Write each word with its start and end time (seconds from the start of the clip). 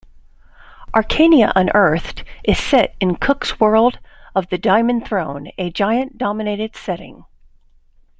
"Arcana 0.95 1.53
Unearthed" 1.55 2.23
is 2.43 2.57
set 2.57 2.95
in 2.99 3.17
Cook's 3.17 3.59
world 3.59 3.99
of 4.33 4.49
"The 4.49 4.57
Diamond 4.57 5.05
Throne", 5.07 5.49
a 5.59 5.69
giant-dominated 5.69 6.75
setting. 6.75 7.25